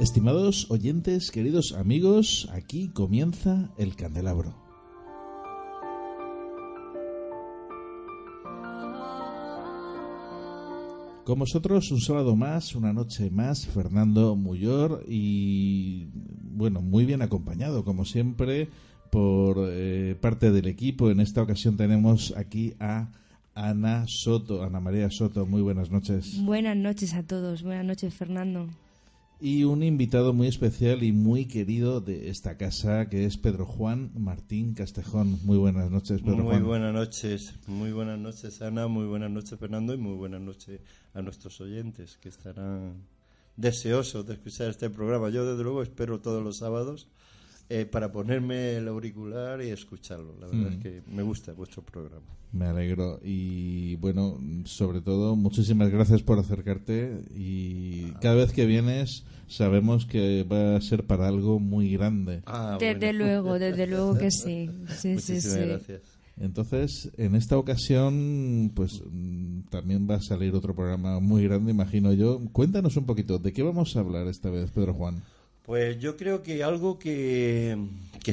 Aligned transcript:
Estimados 0.00 0.70
oyentes, 0.70 1.30
queridos 1.30 1.74
amigos, 1.74 2.48
aquí 2.54 2.88
comienza 2.88 3.68
el 3.76 3.96
candelabro. 3.96 4.54
Con 11.24 11.38
vosotros 11.38 11.90
un 11.92 12.00
sábado 12.00 12.34
más, 12.34 12.74
una 12.74 12.94
noche 12.94 13.28
más, 13.28 13.66
Fernando 13.66 14.36
Muyor 14.36 15.04
y 15.06 16.08
bueno, 16.44 16.80
muy 16.80 17.04
bien 17.04 17.20
acompañado 17.20 17.84
como 17.84 18.06
siempre 18.06 18.70
por 19.10 19.58
eh, 19.70 20.16
parte 20.18 20.50
del 20.50 20.66
equipo. 20.66 21.10
En 21.10 21.20
esta 21.20 21.42
ocasión 21.42 21.76
tenemos 21.76 22.32
aquí 22.38 22.72
a 22.80 23.10
Ana 23.54 24.06
Soto, 24.08 24.62
Ana 24.62 24.80
María 24.80 25.10
Soto. 25.10 25.44
Muy 25.44 25.60
buenas 25.60 25.90
noches. 25.90 26.42
Buenas 26.42 26.78
noches 26.78 27.12
a 27.12 27.22
todos, 27.22 27.62
buenas 27.62 27.84
noches 27.84 28.14
Fernando 28.14 28.66
y 29.40 29.64
un 29.64 29.82
invitado 29.82 30.34
muy 30.34 30.48
especial 30.48 31.02
y 31.02 31.12
muy 31.12 31.46
querido 31.46 32.02
de 32.02 32.28
esta 32.28 32.58
casa, 32.58 33.08
que 33.08 33.24
es 33.24 33.38
Pedro 33.38 33.64
Juan 33.64 34.10
Martín 34.14 34.74
Castejón. 34.74 35.38
Muy 35.44 35.56
buenas 35.56 35.90
noches, 35.90 36.20
Pedro 36.20 36.36
muy 36.36 36.44
Juan. 36.44 36.60
Muy 36.60 36.68
buenas 36.68 36.92
noches, 36.92 37.54
muy 37.66 37.90
buenas 37.90 38.18
noches, 38.18 38.60
Ana, 38.60 38.86
muy 38.86 39.06
buenas 39.06 39.30
noches, 39.30 39.58
Fernando, 39.58 39.94
y 39.94 39.96
muy 39.96 40.14
buenas 40.14 40.42
noches 40.42 40.80
a 41.14 41.22
nuestros 41.22 41.58
oyentes 41.62 42.18
que 42.18 42.28
estarán 42.28 43.06
deseosos 43.56 44.26
de 44.26 44.34
escuchar 44.34 44.68
este 44.68 44.90
programa. 44.90 45.30
Yo, 45.30 45.46
desde 45.46 45.62
luego, 45.62 45.82
espero 45.82 46.20
todos 46.20 46.44
los 46.44 46.58
sábados 46.58 47.08
eh, 47.72 47.86
para 47.86 48.10
ponerme 48.10 48.78
el 48.78 48.88
auricular 48.88 49.62
y 49.62 49.68
escucharlo. 49.68 50.34
La 50.40 50.48
verdad 50.48 50.72
es 50.72 50.78
mm. 50.78 50.82
que 50.82 51.02
me 51.06 51.22
gusta 51.22 51.52
vuestro 51.52 51.82
programa. 51.82 52.26
Me 52.50 52.64
alegro. 52.64 53.20
Y 53.22 53.94
bueno, 53.96 54.38
sobre 54.64 55.00
todo, 55.00 55.36
muchísimas 55.36 55.88
gracias 55.88 56.20
por 56.20 56.40
acercarte. 56.40 57.22
Y 57.32 58.10
cada 58.20 58.34
vez 58.34 58.52
que 58.52 58.66
vienes, 58.66 59.22
sabemos 59.46 60.04
que 60.04 60.42
va 60.42 60.74
a 60.74 60.80
ser 60.80 61.06
para 61.06 61.28
algo 61.28 61.60
muy 61.60 61.92
grande. 61.92 62.42
Ah, 62.44 62.76
desde 62.80 63.12
luego, 63.14 63.60
desde 63.60 63.86
luego 63.86 64.18
que 64.18 64.32
sí. 64.32 64.68
Sí, 64.88 65.20
sí, 65.20 65.40
sí. 65.40 65.58
Gracias. 65.60 66.02
Entonces, 66.40 67.12
en 67.18 67.36
esta 67.36 67.56
ocasión, 67.56 68.72
pues 68.74 69.00
también 69.70 70.08
va 70.10 70.16
a 70.16 70.22
salir 70.22 70.56
otro 70.56 70.74
programa 70.74 71.20
muy 71.20 71.44
grande, 71.44 71.70
imagino 71.70 72.12
yo. 72.14 72.40
Cuéntanos 72.50 72.96
un 72.96 73.06
poquito, 73.06 73.38
¿de 73.38 73.52
qué 73.52 73.62
vamos 73.62 73.94
a 73.94 74.00
hablar 74.00 74.26
esta 74.26 74.50
vez, 74.50 74.72
Pedro 74.72 74.94
Juan? 74.94 75.22
Pues 75.70 76.00
yo 76.00 76.16
creo 76.16 76.42
que 76.42 76.64
algo 76.64 76.98
que, 76.98 77.78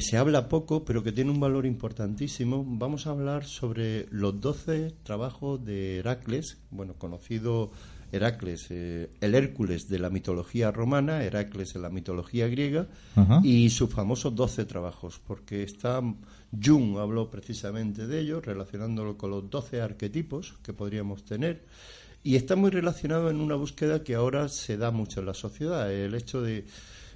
se 0.00 0.16
habla 0.16 0.48
poco, 0.48 0.84
pero 0.84 1.04
que 1.04 1.12
tiene 1.12 1.30
un 1.30 1.38
valor 1.38 1.66
importantísimo, 1.66 2.64
vamos 2.66 3.06
a 3.06 3.10
hablar 3.10 3.44
sobre 3.44 4.08
los 4.10 4.40
doce 4.40 4.92
trabajos 5.04 5.64
de 5.64 5.98
Heracles, 5.98 6.58
bueno, 6.72 6.94
conocido 6.94 7.70
Heracles, 8.10 8.66
eh, 8.70 9.10
el 9.20 9.36
Hércules 9.36 9.88
de 9.88 10.00
la 10.00 10.10
mitología 10.10 10.72
romana, 10.72 11.22
Heracles 11.22 11.76
en 11.76 11.82
la 11.82 11.90
mitología 11.90 12.48
griega, 12.48 12.88
y 13.44 13.70
sus 13.70 13.88
famosos 13.88 14.34
doce 14.34 14.64
trabajos, 14.64 15.20
porque 15.24 15.62
está, 15.62 16.02
Jung 16.60 16.98
habló 16.98 17.30
precisamente 17.30 18.08
de 18.08 18.18
ello, 18.18 18.40
relacionándolo 18.40 19.16
con 19.16 19.30
los 19.30 19.48
doce 19.48 19.80
arquetipos 19.80 20.54
que 20.64 20.72
podríamos 20.72 21.24
tener, 21.24 21.64
y 22.24 22.34
está 22.34 22.56
muy 22.56 22.70
relacionado 22.70 23.30
en 23.30 23.40
una 23.40 23.54
búsqueda 23.54 24.02
que 24.02 24.16
ahora 24.16 24.48
se 24.48 24.76
da 24.76 24.90
mucho 24.90 25.20
en 25.20 25.26
la 25.26 25.34
sociedad, 25.34 25.92
el 25.92 26.16
hecho 26.16 26.42
de 26.42 26.64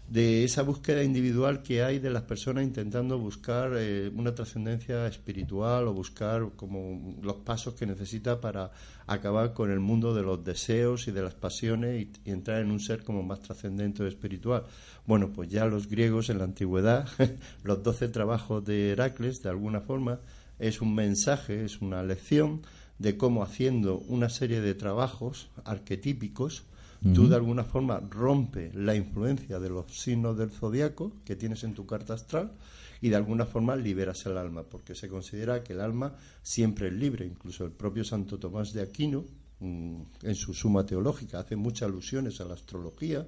de 0.08 0.44
esa 0.44 0.62
búsqueda 0.62 1.02
individual 1.02 1.62
que 1.62 1.82
hay 1.82 1.98
de 1.98 2.10
las 2.10 2.24
personas 2.24 2.64
intentando 2.64 3.18
buscar 3.18 3.72
eh, 3.76 4.10
una 4.14 4.34
trascendencia 4.34 5.06
espiritual 5.06 5.88
o 5.88 5.94
buscar 5.94 6.50
como 6.54 7.16
los 7.22 7.36
pasos 7.36 7.74
que 7.74 7.86
necesita 7.86 8.40
para 8.40 8.72
acabar 9.06 9.54
con 9.54 9.70
el 9.70 9.80
mundo 9.80 10.14
de 10.14 10.22
los 10.22 10.44
deseos 10.44 11.08
y 11.08 11.12
de 11.12 11.22
las 11.22 11.34
pasiones 11.34 12.02
y, 12.02 12.30
entrar 12.30 12.60
en 12.60 12.70
un 12.70 12.80
ser 12.80 13.04
como 13.04 13.22
más 13.22 13.40
trascendente 13.40 14.02
o 14.02 14.06
espiritual. 14.06 14.64
Bueno, 15.06 15.32
pues 15.32 15.48
ya 15.48 15.64
los 15.66 15.88
griegos 15.88 16.28
en 16.28 16.38
la 16.38 16.44
antigüedad, 16.44 17.08
los 17.62 17.82
doce 17.82 18.08
trabajos 18.08 18.64
de 18.64 18.90
Heracles, 18.90 19.42
de 19.42 19.48
alguna 19.48 19.80
forma, 19.80 20.20
es 20.58 20.80
un 20.80 20.94
mensaje, 20.94 21.64
es 21.64 21.80
una 21.80 22.02
lección 22.02 22.62
de 22.98 23.16
cómo 23.16 23.42
haciendo 23.42 23.98
una 24.08 24.28
serie 24.28 24.60
de 24.60 24.74
trabajos 24.74 25.48
arquetípicos, 25.64 26.64
Tú 27.02 27.28
de 27.28 27.34
alguna 27.34 27.64
forma 27.64 27.98
rompe 27.98 28.70
la 28.74 28.94
influencia 28.94 29.58
de 29.58 29.68
los 29.68 29.98
signos 29.98 30.38
del 30.38 30.50
zodiaco 30.50 31.12
que 31.24 31.34
tienes 31.34 31.64
en 31.64 31.74
tu 31.74 31.84
carta 31.84 32.14
astral 32.14 32.52
y 33.00 33.08
de 33.08 33.16
alguna 33.16 33.44
forma 33.44 33.74
liberas 33.74 34.24
el 34.26 34.38
alma, 34.38 34.62
porque 34.62 34.94
se 34.94 35.08
considera 35.08 35.64
que 35.64 35.72
el 35.72 35.80
alma 35.80 36.14
siempre 36.42 36.86
es 36.86 36.92
libre. 36.92 37.26
Incluso 37.26 37.64
el 37.64 37.72
propio 37.72 38.04
Santo 38.04 38.38
Tomás 38.38 38.72
de 38.72 38.82
Aquino, 38.82 39.24
mm, 39.58 40.02
en 40.22 40.34
su 40.36 40.54
suma 40.54 40.86
teológica, 40.86 41.40
hace 41.40 41.56
muchas 41.56 41.88
alusiones 41.88 42.40
a 42.40 42.44
la 42.44 42.54
astrología, 42.54 43.26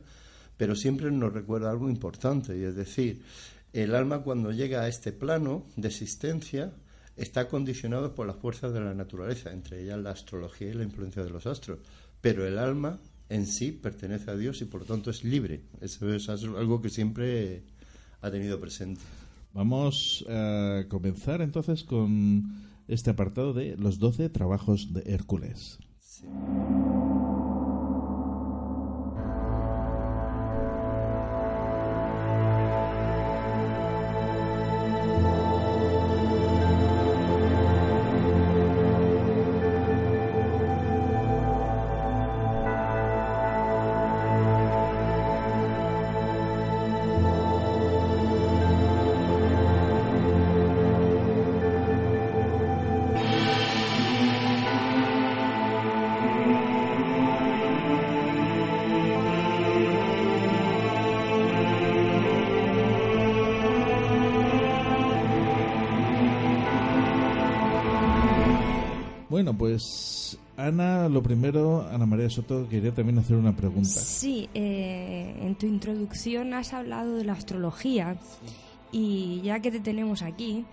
pero 0.56 0.76
siempre 0.76 1.10
nos 1.10 1.32
recuerda 1.32 1.70
algo 1.70 1.90
importante, 1.90 2.56
y 2.56 2.62
es 2.62 2.76
decir, 2.76 3.22
el 3.72 3.96
alma 3.96 4.20
cuando 4.20 4.52
llega 4.52 4.82
a 4.82 4.88
este 4.88 5.10
plano 5.10 5.66
de 5.74 5.88
existencia 5.88 6.72
está 7.16 7.48
condicionado 7.48 8.14
por 8.14 8.28
las 8.28 8.36
fuerzas 8.36 8.72
de 8.72 8.80
la 8.80 8.94
naturaleza, 8.94 9.52
entre 9.52 9.82
ellas 9.82 9.98
la 9.98 10.10
astrología 10.10 10.68
y 10.68 10.74
la 10.74 10.84
influencia 10.84 11.24
de 11.24 11.30
los 11.30 11.46
astros, 11.46 11.80
pero 12.20 12.46
el 12.46 12.58
alma 12.58 13.00
en 13.34 13.46
sí 13.46 13.72
pertenece 13.72 14.30
a 14.30 14.36
Dios 14.36 14.62
y 14.62 14.64
por 14.64 14.82
lo 14.82 14.86
tanto 14.86 15.10
es 15.10 15.24
libre. 15.24 15.62
Eso 15.80 16.12
es 16.14 16.28
algo 16.28 16.80
que 16.80 16.88
siempre 16.88 17.64
ha 18.20 18.30
tenido 18.30 18.60
presente. 18.60 19.00
Vamos 19.52 20.24
a 20.28 20.84
comenzar 20.88 21.42
entonces 21.42 21.82
con 21.82 22.44
este 22.86 23.10
apartado 23.10 23.52
de 23.52 23.76
los 23.76 23.98
doce 23.98 24.28
trabajos 24.28 24.92
de 24.92 25.02
Hércules. 25.06 25.78
Bueno, 69.54 69.58
pues 69.58 70.38
Ana, 70.56 71.08
lo 71.08 71.22
primero, 71.22 71.86
Ana 71.88 72.06
María 72.06 72.28
Soto, 72.28 72.68
quería 72.68 72.92
también 72.92 73.18
hacer 73.18 73.36
una 73.36 73.54
pregunta. 73.54 73.88
Sí, 73.88 74.48
eh, 74.54 75.36
en 75.40 75.54
tu 75.56 75.66
introducción 75.66 76.54
has 76.54 76.72
hablado 76.72 77.16
de 77.16 77.24
la 77.24 77.34
astrología. 77.34 78.16
Y 78.90 79.40
ya 79.42 79.60
que 79.60 79.70
te 79.70 79.80
tenemos 79.80 80.22
aquí, 80.22 80.64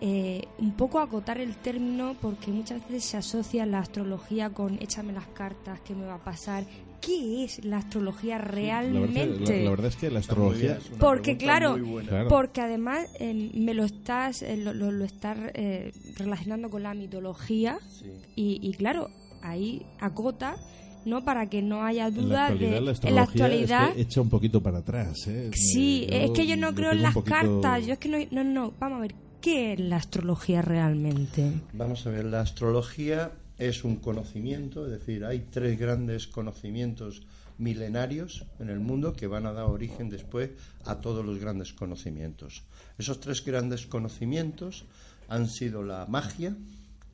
eh, 0.00 0.42
un 0.58 0.72
poco 0.72 0.98
acotar 1.00 1.38
el 1.38 1.56
término 1.56 2.14
porque 2.20 2.50
muchas 2.50 2.82
veces 2.88 3.04
se 3.04 3.16
asocia 3.16 3.64
la 3.66 3.78
astrología 3.80 4.50
con 4.50 4.74
échame 4.82 5.12
las 5.12 5.26
cartas, 5.28 5.80
qué 5.80 5.94
me 5.94 6.06
va 6.06 6.14
a 6.16 6.24
pasar. 6.24 6.64
¿Qué 7.00 7.44
es 7.44 7.64
la 7.64 7.76
astrología 7.78 8.38
La 8.38 8.44
realmente? 8.44 9.26
verdad, 9.26 9.48
la- 9.54 9.62
la 9.64 9.70
verdad 9.70 9.86
es 9.88 9.96
que 9.96 10.10
la 10.10 10.18
astrología... 10.18 10.76
Es 10.78 10.88
una 10.90 10.98
Porque 10.98 11.36
claro, 11.36 11.72
muy 11.78 11.80
buena. 11.82 12.08
Claro. 12.08 12.28
porque 12.28 12.60
además 12.62 13.08
eh, 13.20 13.50
me 13.54 13.74
lo 13.74 13.84
estás 13.84 14.42
eh, 14.42 14.56
lo, 14.56 14.72
lo- 14.74 14.90
lo 14.90 15.04
estás 15.04 15.36
eh, 15.54 15.92
relacionando 16.16 16.68
con 16.70 16.82
la 16.82 16.94
mitología 16.94 17.78
Sí. 17.88 18.10
y, 18.34 18.58
y 18.66 18.72
claro, 18.72 19.10
ahí 19.42 19.82
acota, 20.00 20.56
¿no? 21.04 21.24
Para 21.24 21.48
que 21.48 21.62
no 21.62 21.84
haya 21.84 22.08
En 22.08 22.16
la 22.16 22.22
duda 22.22 22.46
actualidad, 22.46 22.70
de 22.74 22.80
la 22.80 23.08
en 23.08 23.14
la 23.14 23.22
actualidad. 23.22 23.88
es 23.90 23.94
que 23.94 24.00
echa 24.02 24.20
un 24.22 24.30
poquito 24.30 24.60
para 24.62 24.78
atrás. 24.78 25.26
¿eh? 25.28 25.50
Sí, 25.54 26.06
es 26.10 26.30
que 26.32 26.46
yo 26.46 26.56
no 26.56 26.74
creo 26.74 26.90
en 26.92 27.02
las 27.02 27.14
poquito- 27.14 27.36
cartas. 27.36 27.86
Yo 27.86 27.92
es 27.92 27.98
que 28.00 28.08
no, 28.08 28.18
no, 28.32 28.42
no. 28.42 28.72
Vamos 28.80 28.98
a 28.98 29.00
ver, 29.02 29.14
¿qué 29.46 29.74
es 29.74 29.78
la 29.78 29.98
astrología 29.98 30.60
realmente? 30.60 31.52
Vamos 31.72 32.04
a 32.04 32.10
ver, 32.10 32.24
la 32.24 32.40
astrología 32.40 33.30
es 33.58 33.84
un 33.84 33.94
conocimiento, 33.94 34.84
es 34.86 34.90
decir, 34.90 35.24
hay 35.24 35.46
tres 35.52 35.78
grandes 35.78 36.26
conocimientos 36.26 37.22
milenarios 37.56 38.44
en 38.58 38.70
el 38.70 38.80
mundo 38.80 39.12
que 39.12 39.28
van 39.28 39.46
a 39.46 39.52
dar 39.52 39.66
origen 39.66 40.10
después 40.10 40.50
a 40.84 40.96
todos 40.96 41.24
los 41.24 41.38
grandes 41.38 41.72
conocimientos. 41.72 42.64
Esos 42.98 43.20
tres 43.20 43.44
grandes 43.44 43.86
conocimientos 43.86 44.84
han 45.28 45.48
sido 45.48 45.84
la 45.84 46.06
magia, 46.06 46.56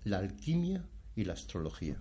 la 0.05 0.17
alquimia 0.17 0.82
y 1.14 1.25
la 1.25 1.35
astrología. 1.35 1.99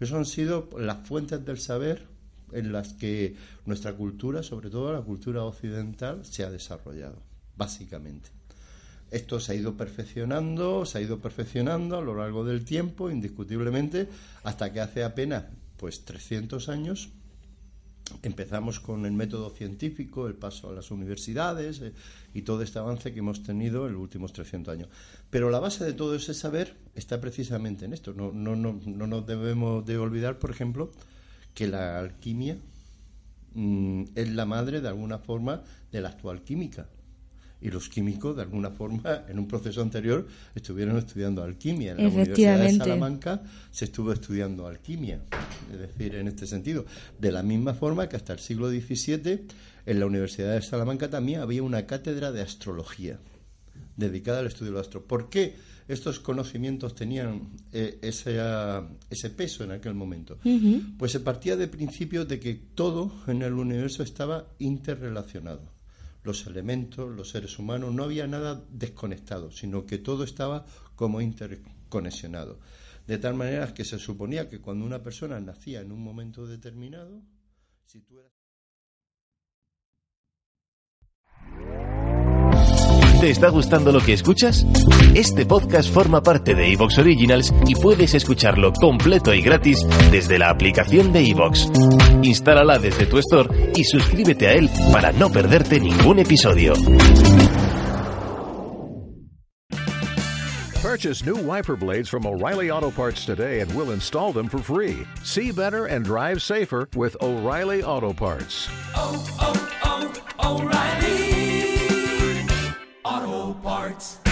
Esos 0.00 0.16
han 0.16 0.24
sido 0.24 0.70
las 0.78 1.06
fuentes 1.06 1.44
del 1.44 1.58
saber 1.58 2.06
en 2.52 2.72
las 2.72 2.94
que 2.94 3.36
nuestra 3.66 3.92
cultura, 3.92 4.42
sobre 4.42 4.70
todo 4.70 4.94
la 4.94 5.02
cultura 5.02 5.44
occidental, 5.44 6.24
se 6.24 6.42
ha 6.42 6.50
desarrollado, 6.50 7.20
básicamente. 7.54 8.30
Esto 9.10 9.40
se 9.40 9.52
ha 9.52 9.54
ido 9.54 9.76
perfeccionando, 9.76 10.84
se 10.84 10.98
ha 10.98 11.00
ido 11.00 11.18
perfeccionando 11.18 11.96
a 11.96 12.02
lo 12.02 12.14
largo 12.14 12.44
del 12.44 12.64
tiempo, 12.64 13.10
indiscutiblemente, 13.10 14.08
hasta 14.42 14.72
que 14.72 14.80
hace 14.80 15.04
apenas 15.04 15.44
pues 15.76 16.04
300 16.04 16.68
años 16.68 17.10
empezamos 18.22 18.80
con 18.80 19.06
el 19.06 19.12
método 19.12 19.50
científico, 19.50 20.26
el 20.26 20.34
paso 20.34 20.70
a 20.70 20.72
las 20.72 20.90
universidades 20.90 21.80
eh, 21.80 21.92
y 22.34 22.42
todo 22.42 22.62
este 22.62 22.78
avance 22.78 23.12
que 23.12 23.18
hemos 23.18 23.42
tenido 23.42 23.86
en 23.86 23.94
los 23.94 24.02
últimos 24.02 24.32
300 24.32 24.74
años. 24.74 24.88
Pero 25.30 25.50
la 25.50 25.60
base 25.60 25.84
de 25.84 25.92
todo 25.92 26.14
ese 26.14 26.34
saber 26.34 26.76
está 26.94 27.20
precisamente 27.20 27.84
en 27.84 27.92
esto. 27.92 28.14
No, 28.14 28.32
no, 28.32 28.56
no, 28.56 28.80
no 28.84 29.06
nos 29.06 29.26
debemos 29.26 29.84
de 29.84 29.98
olvidar, 29.98 30.38
por 30.38 30.50
ejemplo, 30.50 30.90
que 31.54 31.68
la 31.68 31.98
alquimia 31.98 32.56
mm, 33.54 34.04
es 34.14 34.28
la 34.30 34.46
madre 34.46 34.80
de 34.80 34.88
alguna 34.88 35.18
forma 35.18 35.62
de 35.92 36.00
la 36.00 36.10
actual 36.10 36.42
química. 36.42 36.88
Y 37.60 37.70
los 37.70 37.88
químicos, 37.88 38.36
de 38.36 38.42
alguna 38.42 38.70
forma, 38.70 39.24
en 39.28 39.38
un 39.38 39.48
proceso 39.48 39.82
anterior, 39.82 40.26
estuvieron 40.54 40.96
estudiando 40.96 41.42
alquimia. 41.42 41.92
En 41.92 42.04
la 42.04 42.08
Universidad 42.08 42.60
de. 42.60 42.72
Salamanca 42.72 43.42
se 43.70 43.86
estuvo 43.86 44.12
estudiando 44.12 44.66
alquimia. 44.66 45.20
Es 45.72 45.78
decir, 45.78 46.14
en 46.14 46.28
este 46.28 46.46
sentido, 46.46 46.84
de 47.18 47.32
la 47.32 47.42
misma 47.42 47.74
forma 47.74 48.08
que 48.08 48.16
hasta 48.16 48.32
el 48.32 48.38
siglo 48.38 48.70
XVII, 48.70 49.46
en 49.86 50.00
la 50.00 50.06
Universidad 50.06 50.54
de 50.54 50.62
Salamanca 50.62 51.08
también 51.10 51.40
había 51.40 51.62
una 51.62 51.86
cátedra 51.86 52.30
de 52.30 52.42
astrología 52.42 53.18
dedicada 53.96 54.40
al 54.40 54.46
estudio 54.46 54.72
del 54.72 54.80
astro. 54.80 55.04
¿Por 55.04 55.28
qué 55.28 55.56
estos 55.88 56.20
conocimientos 56.20 56.94
tenían 56.94 57.48
eh, 57.72 57.98
ese, 58.02 58.38
ese 59.10 59.30
peso 59.30 59.64
en 59.64 59.72
aquel 59.72 59.94
momento? 59.94 60.38
Pues 60.98 61.12
se 61.12 61.20
partía 61.20 61.56
de 61.56 61.66
principio 61.68 62.24
de 62.24 62.38
que 62.38 62.54
todo 62.54 63.12
en 63.26 63.42
el 63.42 63.54
universo 63.54 64.02
estaba 64.02 64.46
interrelacionado. 64.58 65.77
Los 66.22 66.46
elementos, 66.46 67.14
los 67.14 67.30
seres 67.30 67.58
humanos, 67.58 67.94
no 67.94 68.04
había 68.04 68.26
nada 68.26 68.64
desconectado, 68.70 69.50
sino 69.50 69.86
que 69.86 69.98
todo 69.98 70.24
estaba 70.24 70.66
como 70.96 71.20
interconexionado. 71.20 72.58
De 73.06 73.18
tal 73.18 73.34
manera 73.34 73.72
que 73.72 73.84
se 73.84 73.98
suponía 73.98 74.48
que 74.48 74.60
cuando 74.60 74.84
una 74.84 75.02
persona 75.02 75.40
nacía 75.40 75.80
en 75.80 75.92
un 75.92 76.02
momento 76.02 76.46
determinado, 76.46 77.22
si 77.86 78.04
eras 78.10 78.37
¿Te 83.20 83.30
está 83.30 83.48
gustando 83.48 83.90
lo 83.90 84.00
que 84.00 84.12
escuchas? 84.12 84.64
Este 85.12 85.44
podcast 85.44 85.92
forma 85.92 86.22
parte 86.22 86.54
de 86.54 86.72
Evox 86.72 86.98
Originals 86.98 87.52
y 87.66 87.74
puedes 87.74 88.14
escucharlo 88.14 88.72
completo 88.72 89.34
y 89.34 89.42
gratis 89.42 89.84
desde 90.12 90.38
la 90.38 90.50
aplicación 90.50 91.12
de 91.12 91.28
Evox. 91.28 91.68
Instálala 92.22 92.78
desde 92.78 93.06
tu 93.06 93.18
store 93.18 93.72
y 93.74 93.82
suscríbete 93.82 94.46
a 94.46 94.52
él 94.52 94.70
para 94.92 95.10
no 95.12 95.30
perderte 95.30 95.80
ningún 95.80 96.20
episodio. 96.20 96.74
Purchase 100.80 101.26
new 101.26 101.36
wiper 101.36 101.76
blades 101.76 102.08
from 102.08 102.24
O'Reilly 102.24 102.70
Auto 102.70 102.90
Parts 102.90 103.26
today 103.26 103.60
and 103.60 103.72
we'll 103.74 103.90
install 103.90 104.32
them 104.32 104.48
for 104.48 104.58
free. 104.58 105.04
See 105.24 105.50
better 105.50 105.86
and 105.86 106.04
drive 106.04 106.40
safer 106.40 106.88
with 106.94 107.16
O'Reilly 107.20 107.82
Auto 107.82 108.12
Parts. 108.12 108.68
oh, 108.94 109.26
oh, 109.40 110.12
O'Reilly 110.40 111.27
Auto 113.88 113.94
Parts. 113.94 114.27